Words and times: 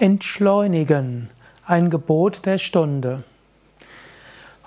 Entschleunigen. 0.00 1.28
Ein 1.66 1.90
Gebot 1.90 2.46
der 2.46 2.56
Stunde. 2.56 3.22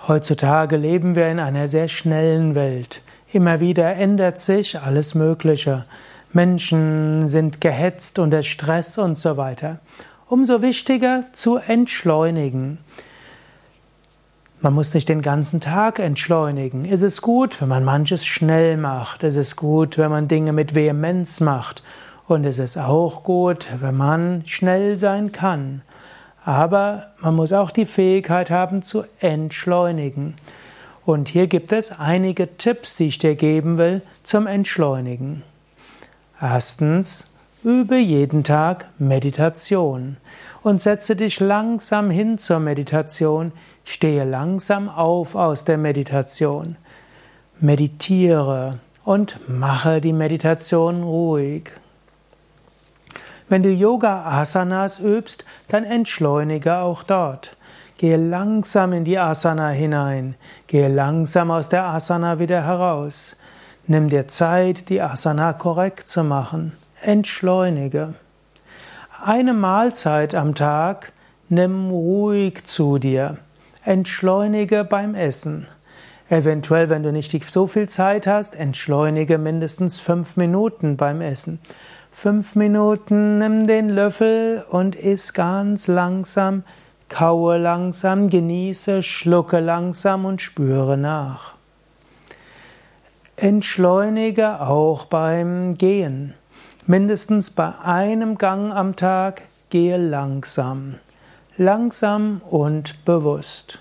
Heutzutage 0.06 0.76
leben 0.76 1.16
wir 1.16 1.26
in 1.28 1.40
einer 1.40 1.66
sehr 1.66 1.88
schnellen 1.88 2.54
Welt. 2.54 3.00
Immer 3.32 3.58
wieder 3.58 3.96
ändert 3.96 4.38
sich 4.38 4.78
alles 4.78 5.16
Mögliche. 5.16 5.86
Menschen 6.32 7.28
sind 7.28 7.60
gehetzt 7.60 8.20
unter 8.20 8.44
Stress 8.44 8.96
und 8.96 9.18
so 9.18 9.36
weiter. 9.36 9.80
Umso 10.28 10.62
wichtiger 10.62 11.24
zu 11.32 11.56
entschleunigen. 11.56 12.78
Man 14.60 14.72
muss 14.72 14.94
nicht 14.94 15.08
den 15.08 15.20
ganzen 15.20 15.60
Tag 15.60 15.98
entschleunigen. 15.98 16.84
Es 16.84 17.02
ist 17.02 17.22
gut, 17.22 17.60
wenn 17.60 17.68
man 17.68 17.82
manches 17.82 18.24
schnell 18.24 18.76
macht. 18.76 19.24
Es 19.24 19.34
ist 19.34 19.56
gut, 19.56 19.98
wenn 19.98 20.12
man 20.12 20.28
Dinge 20.28 20.52
mit 20.52 20.76
Vehemenz 20.76 21.40
macht. 21.40 21.82
Und 22.26 22.46
es 22.46 22.58
ist 22.58 22.78
auch 22.78 23.22
gut, 23.22 23.68
wenn 23.80 23.96
man 23.96 24.42
schnell 24.46 24.96
sein 24.96 25.32
kann. 25.32 25.82
Aber 26.44 27.08
man 27.20 27.34
muss 27.34 27.52
auch 27.52 27.70
die 27.70 27.86
Fähigkeit 27.86 28.50
haben 28.50 28.82
zu 28.82 29.04
entschleunigen. 29.20 30.34
Und 31.06 31.28
hier 31.28 31.46
gibt 31.46 31.72
es 31.72 31.98
einige 31.98 32.56
Tipps, 32.56 32.96
die 32.96 33.08
ich 33.08 33.18
dir 33.18 33.34
geben 33.34 33.76
will 33.76 34.02
zum 34.22 34.46
Entschleunigen. 34.46 35.42
Erstens, 36.40 37.30
übe 37.62 37.96
jeden 37.96 38.42
Tag 38.42 38.86
Meditation 38.98 40.16
und 40.62 40.80
setze 40.80 41.16
dich 41.16 41.40
langsam 41.40 42.10
hin 42.10 42.38
zur 42.38 42.58
Meditation, 42.58 43.52
stehe 43.84 44.24
langsam 44.24 44.88
auf 44.88 45.34
aus 45.34 45.64
der 45.64 45.78
Meditation. 45.78 46.76
Meditiere 47.60 48.80
und 49.04 49.38
mache 49.48 50.00
die 50.00 50.12
Meditation 50.12 51.02
ruhig. 51.02 51.70
Wenn 53.48 53.62
du 53.62 53.70
Yoga 53.70 54.24
Asanas 54.24 54.98
übst, 54.98 55.44
dann 55.68 55.84
entschleunige 55.84 56.76
auch 56.78 57.02
dort. 57.02 57.56
Gehe 57.98 58.16
langsam 58.16 58.92
in 58.92 59.04
die 59.04 59.18
Asana 59.18 59.68
hinein. 59.68 60.34
Gehe 60.66 60.88
langsam 60.88 61.50
aus 61.50 61.68
der 61.68 61.84
Asana 61.84 62.38
wieder 62.38 62.64
heraus. 62.64 63.36
Nimm 63.86 64.08
dir 64.08 64.28
Zeit, 64.28 64.88
die 64.88 65.00
Asana 65.00 65.52
korrekt 65.52 66.08
zu 66.08 66.24
machen. 66.24 66.72
Entschleunige. 67.02 68.14
Eine 69.22 69.54
Mahlzeit 69.54 70.34
am 70.34 70.54
Tag 70.54 71.12
nimm 71.48 71.90
ruhig 71.90 72.64
zu 72.64 72.98
dir. 72.98 73.36
Entschleunige 73.84 74.84
beim 74.84 75.14
Essen. 75.14 75.66
Eventuell, 76.30 76.88
wenn 76.88 77.02
du 77.02 77.12
nicht 77.12 77.44
so 77.44 77.66
viel 77.66 77.88
Zeit 77.88 78.26
hast, 78.26 78.54
entschleunige 78.54 79.36
mindestens 79.38 80.00
fünf 80.00 80.36
Minuten 80.36 80.96
beim 80.96 81.20
Essen. 81.20 81.60
Fünf 82.16 82.54
Minuten, 82.54 83.38
nimm 83.38 83.66
den 83.66 83.88
Löffel 83.88 84.64
und 84.70 84.94
iss 84.94 85.32
ganz 85.32 85.88
langsam, 85.88 86.62
kaue 87.08 87.58
langsam, 87.58 88.30
genieße, 88.30 89.02
schlucke 89.02 89.58
langsam 89.58 90.24
und 90.24 90.40
spüre 90.40 90.96
nach. 90.96 91.54
Entschleunige 93.34 94.60
auch 94.60 95.06
beim 95.06 95.76
Gehen. 95.76 96.34
Mindestens 96.86 97.50
bei 97.50 97.76
einem 97.80 98.38
Gang 98.38 98.72
am 98.72 98.94
Tag 98.94 99.42
gehe 99.68 99.98
langsam. 99.98 100.94
Langsam 101.56 102.40
und 102.48 103.04
bewusst. 103.04 103.80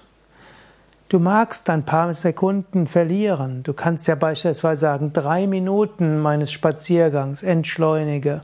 Du 1.10 1.20
magst 1.20 1.70
ein 1.70 1.84
paar 1.84 2.14
Sekunden 2.14 2.88
verlieren. 2.88 3.62
Du 3.64 3.74
kannst 3.74 4.08
ja 4.08 4.16
beispielsweise 4.16 4.82
sagen, 4.82 5.14
drei 5.14 5.46
Minuten 5.46 6.20
meines 6.20 6.52
Spaziergangs 6.52 7.44
entschleunige. 7.44 8.42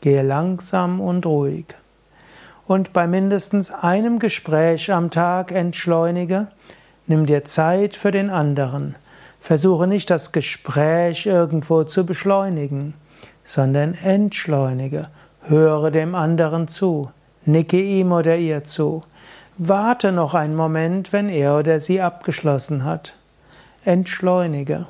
Gehe 0.00 0.22
langsam 0.22 1.00
und 1.00 1.26
ruhig. 1.26 1.66
Und 2.66 2.92
bei 2.92 3.06
mindestens 3.06 3.70
einem 3.70 4.18
Gespräch 4.18 4.92
am 4.92 5.10
Tag 5.10 5.52
entschleunige. 5.52 6.48
Nimm 7.06 7.26
dir 7.26 7.44
Zeit 7.44 7.94
für 7.94 8.10
den 8.10 8.30
anderen. 8.30 8.96
Versuche 9.40 9.86
nicht 9.86 10.10
das 10.10 10.32
Gespräch 10.32 11.26
irgendwo 11.26 11.84
zu 11.84 12.04
beschleunigen, 12.04 12.94
sondern 13.44 13.94
entschleunige. 13.94 15.08
Höre 15.42 15.92
dem 15.92 16.16
anderen 16.16 16.66
zu. 16.66 17.10
Nicke 17.44 17.80
ihm 17.80 18.10
oder 18.10 18.36
ihr 18.36 18.64
zu. 18.64 19.02
Warte 19.58 20.12
noch 20.12 20.34
einen 20.34 20.54
Moment, 20.54 21.14
wenn 21.14 21.30
er 21.30 21.56
oder 21.58 21.80
sie 21.80 22.02
abgeschlossen 22.02 22.84
hat. 22.84 23.16
Entschleunige. 23.86 24.86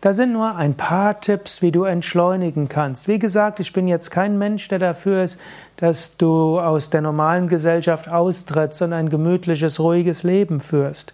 Da 0.00 0.12
sind 0.12 0.32
nur 0.32 0.54
ein 0.54 0.74
paar 0.74 1.20
Tipps, 1.20 1.60
wie 1.60 1.72
du 1.72 1.82
entschleunigen 1.82 2.68
kannst. 2.68 3.08
Wie 3.08 3.18
gesagt, 3.18 3.58
ich 3.58 3.72
bin 3.72 3.88
jetzt 3.88 4.12
kein 4.12 4.38
Mensch, 4.38 4.68
der 4.68 4.78
dafür 4.78 5.24
ist, 5.24 5.40
dass 5.78 6.16
du 6.16 6.60
aus 6.60 6.90
der 6.90 7.00
normalen 7.00 7.48
Gesellschaft 7.48 8.08
austrittst 8.08 8.80
und 8.82 8.92
ein 8.92 9.08
gemütliches, 9.08 9.80
ruhiges 9.80 10.22
Leben 10.22 10.60
führst. 10.60 11.12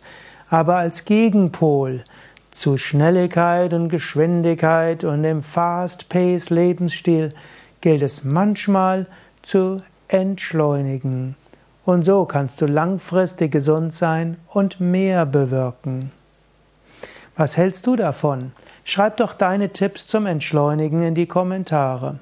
Aber 0.50 0.76
als 0.76 1.06
Gegenpol 1.06 2.04
zu 2.50 2.76
Schnelligkeit 2.76 3.72
und 3.72 3.88
Geschwindigkeit 3.88 5.04
und 5.04 5.22
dem 5.22 5.42
Fast-Pace-Lebensstil 5.42 7.32
gilt 7.80 8.02
es 8.02 8.22
manchmal 8.22 9.06
zu 9.40 9.80
entschleunigen. 10.08 11.36
Und 11.84 12.04
so 12.04 12.24
kannst 12.24 12.60
du 12.60 12.66
langfristig 12.66 13.52
gesund 13.52 13.92
sein 13.92 14.36
und 14.48 14.80
mehr 14.80 15.26
bewirken. 15.26 16.10
Was 17.36 17.56
hältst 17.56 17.86
du 17.86 17.94
davon? 17.96 18.52
Schreib 18.84 19.16
doch 19.16 19.34
deine 19.34 19.70
Tipps 19.70 20.06
zum 20.06 20.26
Entschleunigen 20.26 21.02
in 21.02 21.14
die 21.14 21.26
Kommentare. 21.26 22.18